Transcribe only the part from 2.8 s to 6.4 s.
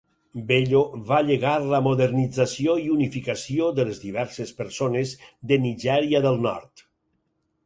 i unificació de les diverses persones de Nigèria